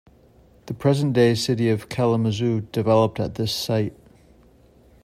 The 0.65 0.73
present-day 0.73 1.35
city 1.35 1.69
of 1.69 1.87
Kalamazoo 1.87 2.61
developed 2.71 3.19
at 3.19 3.35
this 3.35 3.53
site. 3.53 3.93